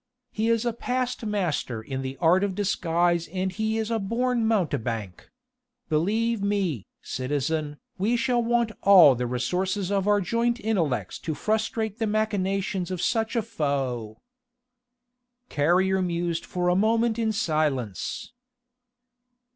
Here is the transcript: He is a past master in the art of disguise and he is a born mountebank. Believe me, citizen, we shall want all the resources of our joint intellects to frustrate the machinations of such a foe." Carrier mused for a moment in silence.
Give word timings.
He 0.31 0.49
is 0.49 0.65
a 0.65 0.73
past 0.73 1.23
master 1.27 1.79
in 1.79 2.01
the 2.01 2.17
art 2.17 2.43
of 2.43 2.55
disguise 2.55 3.27
and 3.27 3.51
he 3.51 3.77
is 3.77 3.91
a 3.91 3.99
born 3.99 4.47
mountebank. 4.47 5.29
Believe 5.89 6.41
me, 6.41 6.87
citizen, 7.03 7.77
we 7.99 8.17
shall 8.17 8.41
want 8.41 8.71
all 8.81 9.13
the 9.13 9.27
resources 9.27 9.91
of 9.91 10.07
our 10.07 10.19
joint 10.19 10.59
intellects 10.59 11.19
to 11.19 11.35
frustrate 11.35 11.99
the 11.99 12.07
machinations 12.07 12.89
of 12.89 12.99
such 12.99 13.35
a 13.35 13.43
foe." 13.43 14.17
Carrier 15.49 16.01
mused 16.01 16.45
for 16.47 16.69
a 16.69 16.75
moment 16.75 17.19
in 17.19 17.31
silence. 17.31 18.33